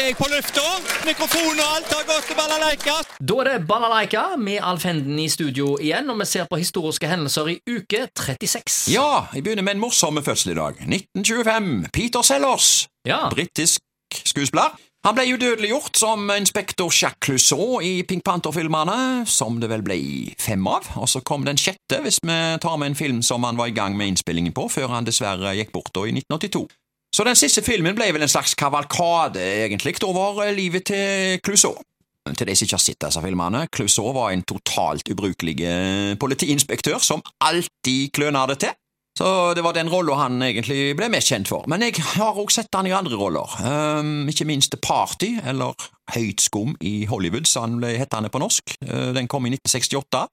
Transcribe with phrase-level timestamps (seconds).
[0.00, 0.62] er jeg på lufta.
[1.06, 2.96] Mikrofon og alt har gått til balalaika.
[3.20, 7.08] Da er det Balalaika med Alf Henden i studio igjen, og vi ser på historiske
[7.08, 8.92] hendelser i uke 36.
[8.92, 10.82] Ja, jeg begynner med en morsom fødsel i dag.
[10.84, 11.88] 1925.
[11.92, 12.88] Peter Sellers.
[13.08, 13.26] Ja.
[13.32, 13.80] Britisk
[14.24, 14.76] skuespiller.
[15.06, 20.00] Han ble udødeliggjort som inspektor Jacques Clouseau i Pink Panther-filmene, som det vel ble
[20.42, 23.60] fem av, og så kom den sjette, hvis vi tar med en film som han
[23.60, 26.66] var i gang med innspillingen på, før han dessverre gikk bort da i 1982.
[27.16, 31.78] Så den siste filmen ble vel en slags kavalkade, egentlig, over livet til Clouseau.
[32.26, 36.98] Til de som ikke har sett disse filmene, Clouseau var en totalt ubrukelig eh, politiinspektør
[37.00, 38.74] som alltid kløna det til.
[39.16, 41.64] Så det var den rolla han egentlig ble mest kjent for.
[41.72, 45.72] Men jeg har også sett han i andre roller, um, ikke minst The Party, eller
[46.12, 48.76] Høyt skum i Hollywood, som han ble hetende på norsk.
[48.84, 50.26] Uh, den kom i 1968.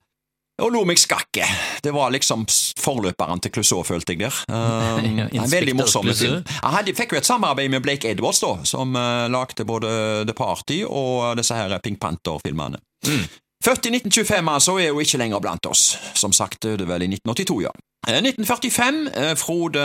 [0.61, 1.45] Og lo meg skakke.
[1.81, 2.45] Det var liksom
[2.79, 4.41] forløperen til Clouseau, følte jeg der.
[4.53, 6.43] Um, en veldig morsom film.
[6.61, 9.89] Han hadde, fikk jo et samarbeid med Blake Edwards, da, som uh, lagde både
[10.29, 12.77] The Party og disse her Pink Panther-filmene.
[13.07, 13.25] Mm.
[13.63, 15.95] Født i 1925, altså, er jo ikke lenger blant oss.
[16.19, 17.73] Som sagt, døde vel i 1982, ja.
[18.07, 19.83] Eh, 1945, eh, Frode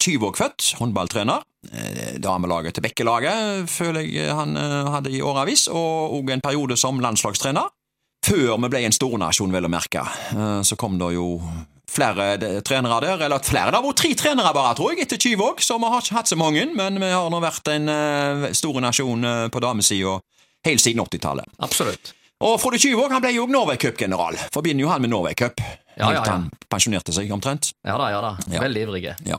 [0.00, 1.44] Tyvåg født, håndballtrener.
[2.20, 4.52] Damelaget til Bekkelaget føler jeg han
[4.92, 7.72] hadde i åravis, og òg en periode som landslagstrener.
[8.24, 10.04] Før vi ble en stornasjon, vel å merke.
[10.32, 11.26] Eh, Så kom det jo
[11.94, 15.60] flere trenere der, eller flere, det har vært tre trenere bare, tror jeg, etter Tyvåg,
[15.62, 18.80] så vi har ikke hatt så mange, men vi har nå vært en eh, stor
[18.82, 20.16] nasjon eh, på damesida
[20.66, 21.46] helt siden 80-tallet.
[21.62, 22.14] Absolutt.
[22.44, 24.34] Og Frode Tyvåg han ble jo Norway Cup-general.
[24.52, 25.60] Forbinder jo han med Norway Cup.
[25.94, 26.32] Ja, Helt ja, ja.
[26.32, 27.70] han pensjonerte seg, omtrent.
[27.86, 28.32] Ja da, ja da.
[28.50, 28.64] Ja.
[28.64, 29.14] Veldig ivrige.
[29.28, 29.38] Ja.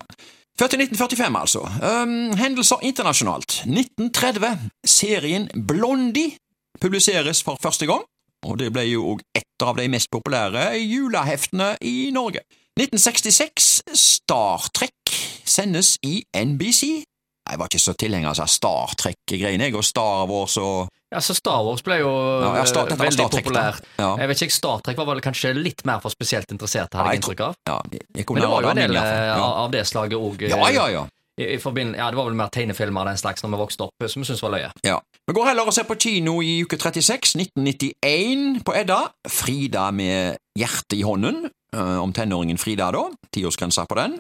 [0.56, 1.66] Født i 1945, altså.
[1.84, 3.58] Um, hendelser internasjonalt.
[3.68, 4.70] 1930.
[4.88, 6.38] Serien Blondie
[6.80, 8.06] publiseres for første gang,
[8.46, 12.44] og det ble jo òg et av de mest populære juleheftene i Norge.
[12.80, 13.84] 1966.
[13.96, 15.16] Star Trek
[15.48, 17.04] sendes i NBC.
[17.46, 21.36] Jeg var ikke så tilhenger av Star Trek-greiene, jeg, og Star Wars og Ja, så
[21.38, 22.10] Star Wars ble jo
[22.42, 23.84] Ja, Star- eh, veldig Star populært.
[24.02, 24.16] Ja.
[24.18, 27.22] Jeg vet ikke, Star Trek var vel kanskje litt mer for spesielt interesserte, hadde jeg
[27.22, 27.56] jeg inntrykk av.
[27.70, 29.46] Ja, jeg Men det var jo en del eh, ja.
[29.64, 30.42] av det slaget òg.
[30.50, 31.06] ja, ja, ja.
[31.38, 33.88] I, i forbind- ja, det var vel mer tegnefilmer og den slags når vi vokste
[33.90, 34.70] opp, som vi syntes var løye.
[34.88, 35.00] Ja.
[35.28, 39.02] Vi går heller og ser på kino i uke 36, 1991, på Edda.
[39.28, 43.02] Frida med hjertet i hånden, Uh, om tenåringen Frida, da.
[43.36, 44.14] Tiårsgrensa på den.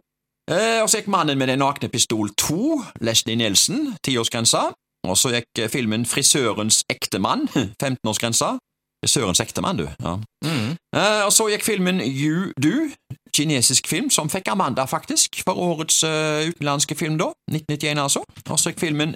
[0.51, 4.73] Uh, og så gikk Mannen med den nakne pistol 2, Leslie Nielsen, tiårsgrensa.
[5.07, 7.45] Og så gikk eh, filmen Frisørens ektemann,
[7.81, 8.57] 15-årsgrensa.
[9.05, 9.85] Frisørens ektemann, du.
[10.03, 10.17] Ja.
[10.43, 10.73] Mm.
[10.97, 12.89] Uh, og så gikk filmen You Do,
[13.35, 17.31] kinesisk film, som fikk Amanda, faktisk, for årets uh, utenlandske film, da.
[17.51, 18.23] 1991, altså.
[18.49, 19.15] Og så gikk filmen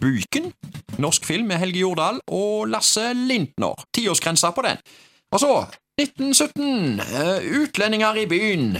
[0.00, 0.52] Buken,
[0.98, 3.86] norsk film med Helge Jordal og Lasse Lintner.
[3.94, 4.82] Tiårsgrensa på den.
[5.32, 5.52] Og så,
[6.00, 8.76] 1917, uh, Utlendinger i byen.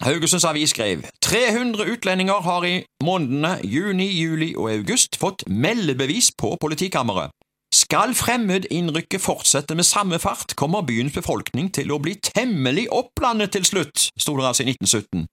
[0.00, 6.54] Haugesunds Avis skrev 300 utlendinger har i månedene juni, juli og august fått meldebevis på
[6.60, 7.34] politikammeret.
[7.74, 13.62] Skal fremmedinnrykket fortsette med samme fart, kommer byens befolkning til å bli temmelig opplandet til
[13.68, 15.28] slutt, sto det altså i 1917.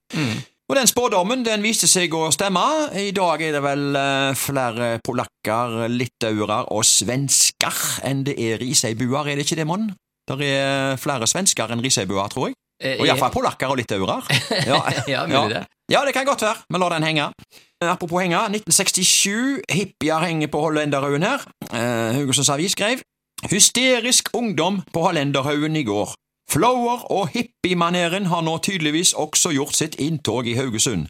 [0.67, 2.61] Og den spådommen den viste seg å stemme.
[2.99, 9.29] I dag er det vel eh, flere polakker, litauere og svensker enn det er riseibuer,
[9.31, 9.87] er det ikke det, mon?
[10.27, 12.57] Det er flere svensker enn riseibuer, tror jeg.
[12.83, 14.19] Eh, Og iallfall polakker og litauere.
[14.69, 15.45] Ja, Ja, ja.
[15.55, 15.63] det.
[15.89, 16.59] ja, det kan godt være.
[16.69, 17.29] Vi lar den henge.
[17.87, 19.63] Apropos henge, 1967.
[19.71, 21.47] Hippier henger på Hollenderøen her.
[21.73, 23.03] Eh, Haugesunds Avis skrev
[23.51, 26.15] Hysterisk ungdom på Hallenderhaugen i går.
[26.51, 31.07] Flower- og hippiemaneren har nå tydeligvis også gjort sitt inntog i Haugesund.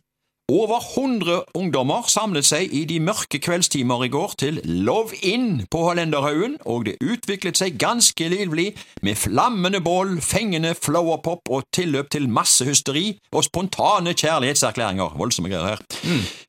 [0.52, 5.82] Over 100 ungdommer samlet seg i de mørke kveldstimer i går til Love In på
[5.84, 8.70] Hollenderhaugen, og det utviklet seg ganske livlig
[9.04, 15.18] med flammende bål, fengende flowerpop og tilløp til massehysteri og spontane kjærlighetserklæringer.
[15.20, 15.84] Voldsomme greier her.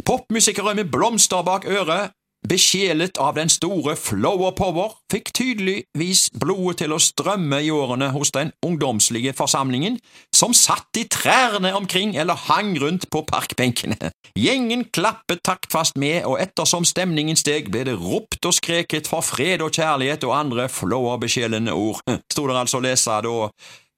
[0.06, 2.14] Popmusikere med blomster bak øret,
[2.47, 8.32] besjelet av den store flower power, fikk tydeligvis blodet til å strømme i årene hos
[8.34, 9.99] den ungdomslige forsamlingen,
[10.34, 14.12] som satt i trærne omkring eller hang rundt på parkbenkene.
[14.38, 19.64] Gjengen klappet taktfast med, og ettersom stemningen steg, ble det ropt og skreket for fred
[19.64, 23.37] og kjærlighet og andre flower-besjelende ord, sto det altså å lese da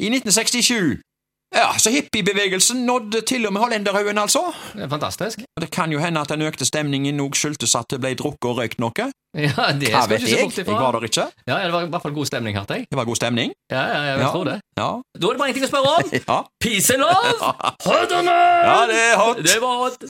[0.01, 1.01] i 1967.
[1.55, 4.39] Ja, så hippiebevegelsen nådde til og med Hollenderhaugen, altså.
[4.73, 5.41] Det er fantastisk.
[5.61, 8.61] Det kan jo hende at den økte stemningen òg skyldtes at det ble drukket og
[8.63, 9.11] røykt noe.
[9.31, 10.49] Ja, det Hva vet jeg?
[10.59, 11.25] Jeg var der ikke.
[11.47, 12.87] Ja, det var i hvert fall god stemning, hørte jeg.
[12.91, 13.53] Det var god stemning.
[13.71, 14.31] Ja, ja, jeg Ja.
[14.35, 14.57] tror det.
[14.79, 14.89] Ja.
[15.21, 16.11] Da er det bare én ting å spørre om.
[16.31, 17.53] Ja, Peace and love!
[17.87, 18.41] Hot or not?
[18.67, 19.37] ja det er hot.
[19.47, 19.95] Det var hot.